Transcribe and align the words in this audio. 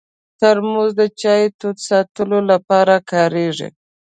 ترموز 0.39 0.91
د 0.99 1.01
چای 1.21 1.43
تود 1.59 1.77
ساتلو 1.87 2.39
لپاره 2.51 2.95
کارېږي. 3.11 3.69